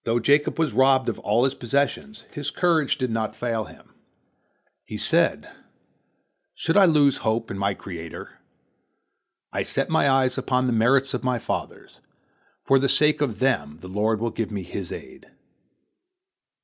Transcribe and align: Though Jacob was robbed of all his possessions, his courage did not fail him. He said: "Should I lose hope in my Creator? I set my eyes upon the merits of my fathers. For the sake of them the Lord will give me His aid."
Though 0.03 0.19
Jacob 0.19 0.57
was 0.57 0.73
robbed 0.73 1.09
of 1.09 1.19
all 1.19 1.43
his 1.43 1.53
possessions, 1.53 2.23
his 2.31 2.49
courage 2.49 2.97
did 2.97 3.11
not 3.11 3.35
fail 3.35 3.65
him. 3.65 3.93
He 4.83 4.97
said: 4.97 5.47
"Should 6.55 6.75
I 6.75 6.85
lose 6.85 7.17
hope 7.17 7.51
in 7.51 7.57
my 7.59 7.75
Creator? 7.75 8.39
I 9.53 9.61
set 9.61 9.91
my 9.91 10.09
eyes 10.09 10.39
upon 10.39 10.65
the 10.65 10.73
merits 10.73 11.13
of 11.13 11.23
my 11.23 11.37
fathers. 11.37 11.99
For 12.63 12.79
the 12.79 12.89
sake 12.89 13.21
of 13.21 13.37
them 13.37 13.77
the 13.81 13.87
Lord 13.87 14.19
will 14.19 14.31
give 14.31 14.49
me 14.49 14.63
His 14.63 14.91
aid." 14.91 15.29